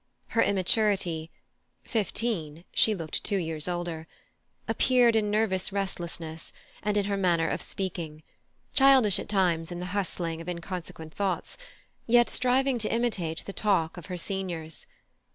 [0.29, 1.29] Her immaturity
[1.83, 4.07] (but fifteen, she looked two years older)
[4.67, 8.23] appeared in nervous restlessness, and in her manner of speaking,
[8.73, 11.55] childish at times in the hustling of inconsequent thoughts,
[12.07, 14.87] yet striving to imitate the talk of her seniors.